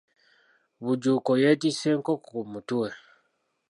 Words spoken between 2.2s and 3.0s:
ku mutwe.